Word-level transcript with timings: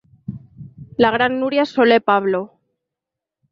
La 1.05 1.11
gran 1.17 1.37
Núria 1.43 1.65
Soler 1.73 2.01
Pablo. 2.03 2.43